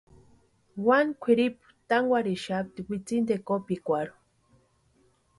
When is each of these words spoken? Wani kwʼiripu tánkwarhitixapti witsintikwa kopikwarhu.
Wani 0.87 1.11
kwʼiripu 1.21 1.65
tánkwarhitixapti 1.89 2.79
witsintikwa 2.89 3.45
kopikwarhu. 3.57 4.17